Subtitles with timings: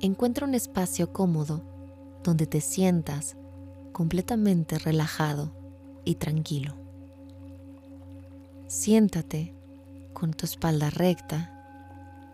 [0.00, 1.62] encuentra un espacio cómodo
[2.22, 3.36] donde te sientas
[3.92, 5.52] completamente relajado
[6.04, 6.74] y tranquilo.
[8.66, 9.54] Siéntate
[10.12, 11.56] con tu espalda recta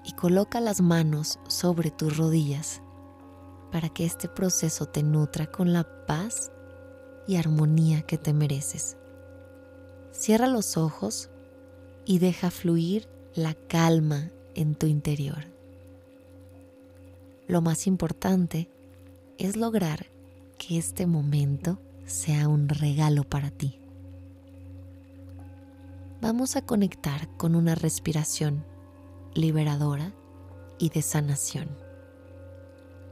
[0.04, 2.82] y coloca las manos sobre tus rodillas
[3.72, 6.52] para que este proceso te nutra con la paz
[7.26, 8.96] y armonía que te mereces.
[10.12, 11.30] Cierra los ojos
[12.04, 15.55] y deja fluir la calma en tu interior.
[17.48, 18.68] Lo más importante
[19.38, 20.06] es lograr
[20.58, 23.78] que este momento sea un regalo para ti.
[26.20, 28.64] Vamos a conectar con una respiración
[29.34, 30.12] liberadora
[30.78, 31.68] y de sanación.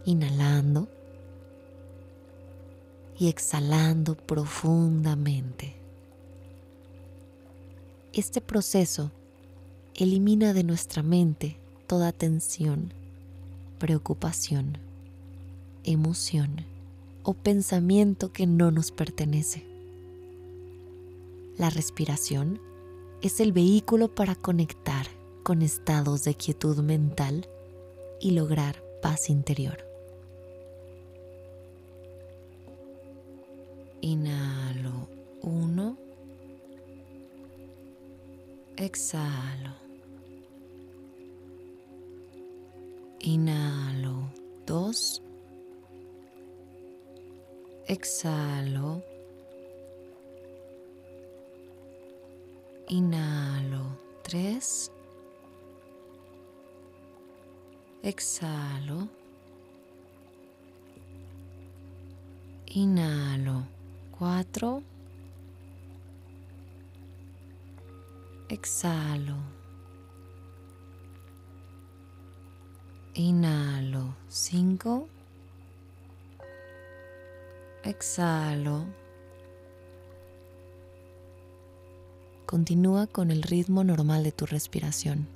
[0.05, 0.89] Inhalando
[3.19, 5.77] y exhalando profundamente.
[8.13, 9.13] Este proceso
[9.95, 12.93] elimina de nuestra mente toda tensión,
[13.85, 14.79] preocupación,
[15.85, 16.65] emoción
[17.23, 19.63] o pensamiento que no nos pertenece.
[21.59, 22.63] La respiración
[23.21, 25.07] es el vehículo para conectar
[25.43, 27.47] con estados de quietud mental
[28.23, 29.77] y lograr paz interior.
[34.01, 35.11] Inhalo
[35.43, 35.99] uno.
[38.79, 39.84] Exhalo.
[43.27, 44.31] Inhalo
[44.67, 45.23] dos.
[47.87, 49.03] Exhalo.
[52.87, 54.93] Inhalo tres.
[58.03, 59.09] Exhalo.
[62.67, 63.67] Inhalo
[64.19, 64.83] cuatro.
[68.51, 69.64] Exhalo.
[73.15, 75.09] Inhalo cinco.
[77.85, 78.87] Exhalo.
[82.45, 85.29] Continúa con el ritmo normal de tu respiración.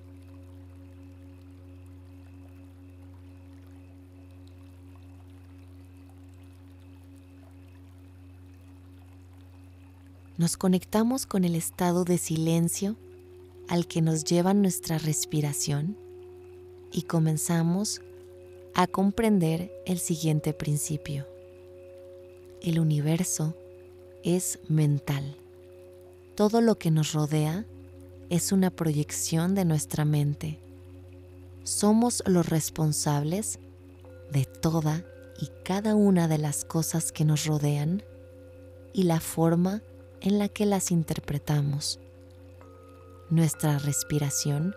[10.39, 12.95] nos conectamos con el estado de silencio
[13.69, 15.97] al que nos lleva nuestra respiración
[16.93, 18.01] y comenzamos
[18.75, 21.27] a comprender el siguiente principio.
[22.63, 23.55] El universo
[24.23, 25.37] es mental.
[26.35, 27.65] Todo lo que nos rodea
[28.31, 30.59] es una proyección de nuestra mente.
[31.65, 33.59] Somos los responsables
[34.31, 35.05] de toda
[35.41, 38.03] y cada una de las cosas que nos rodean
[38.93, 39.83] y la forma
[40.21, 42.01] en la que las interpretamos.
[43.31, 44.75] Nuestra respiración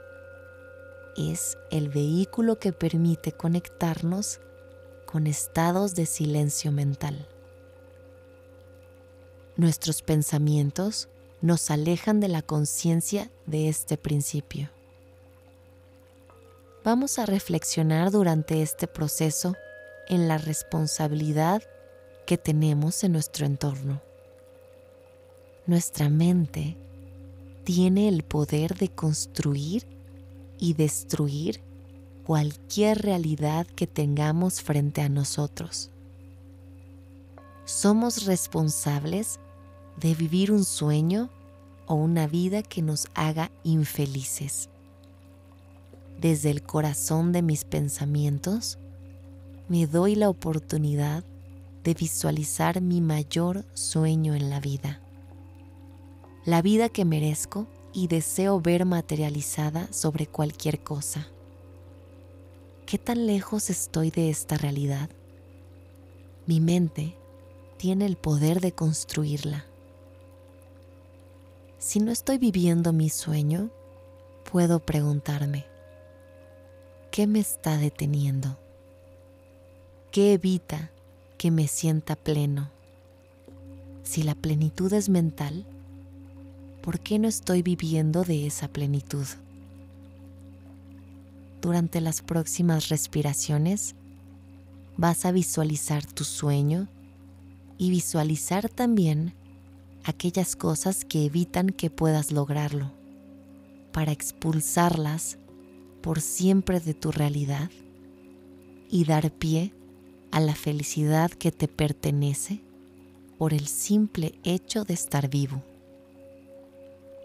[1.18, 4.40] es el vehículo que permite conectarnos
[5.06, 7.28] con estados de silencio mental.
[9.58, 11.10] Nuestros pensamientos
[11.42, 14.70] nos alejan de la conciencia de este principio.
[16.84, 19.56] Vamos a reflexionar durante este proceso
[20.08, 21.62] en la responsabilidad
[22.26, 24.02] que tenemos en nuestro entorno.
[25.68, 26.76] Nuestra mente
[27.64, 29.86] tiene el poder de construir
[30.62, 31.60] y destruir
[32.26, 35.92] cualquier realidad que tengamos frente a nosotros.
[37.66, 39.42] Somos responsables
[39.98, 41.30] de vivir un sueño
[41.88, 44.70] o una vida que nos haga infelices.
[46.18, 48.80] Desde el corazón de mis pensamientos,
[49.68, 51.26] me doy la oportunidad
[51.84, 55.02] de visualizar mi mayor sueño en la vida
[56.46, 61.28] la vida que merezco y deseo ver materializada sobre cualquier cosa.
[62.86, 65.10] ¿Qué tan lejos estoy de esta realidad?
[66.46, 67.16] Mi mente
[67.78, 69.66] tiene el poder de construirla.
[71.78, 73.70] Si no estoy viviendo mi sueño,
[74.52, 75.66] puedo preguntarme,
[77.12, 78.58] ¿qué me está deteniendo?
[80.12, 80.92] ¿Qué evita
[81.38, 82.70] que me sienta pleno?
[84.04, 85.66] Si la plenitud es mental,
[86.82, 89.26] ¿por qué no estoy viviendo de esa plenitud?
[91.62, 93.96] Durante las próximas respiraciones
[94.98, 96.88] vas a visualizar tu sueño
[97.78, 99.34] y visualizar también
[100.04, 102.92] aquellas cosas que evitan que puedas lograrlo,
[103.92, 105.38] para expulsarlas
[106.02, 107.70] por siempre de tu realidad
[108.90, 109.74] y dar pie
[110.32, 112.62] a la felicidad que te pertenece
[113.38, 115.64] por el simple hecho de estar vivo.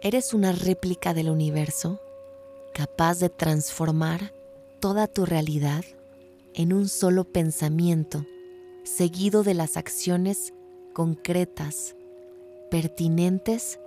[0.02, 2.00] Eres una réplica del universo
[2.74, 4.34] capaz de transformar
[4.78, 5.84] toda tu realidad
[6.52, 8.26] en un solo pensamiento,
[8.84, 10.52] seguido de las acciones
[10.92, 11.96] concretas,
[12.70, 13.80] pertinentes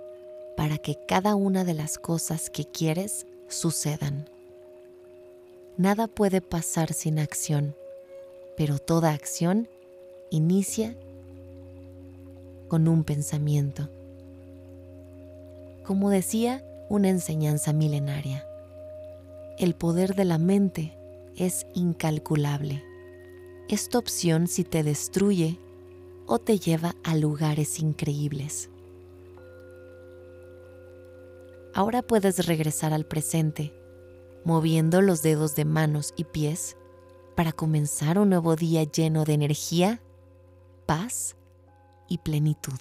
[0.56, 4.28] para que cada una de las cosas que quieres sucedan.
[5.76, 7.76] Nada puede pasar sin acción,
[8.56, 9.68] pero toda acción
[10.30, 10.96] inicia
[12.66, 13.88] con un pensamiento.
[15.90, 18.46] Como decía una enseñanza milenaria,
[19.58, 20.96] el poder de la mente
[21.34, 22.84] es incalculable.
[23.68, 25.58] Esta opción si te destruye
[26.26, 28.70] o te lleva a lugares increíbles.
[31.74, 33.74] Ahora puedes regresar al presente
[34.44, 36.76] moviendo los dedos de manos y pies
[37.34, 40.00] para comenzar un nuevo día lleno de energía,
[40.86, 41.34] paz
[42.08, 42.78] y plenitud.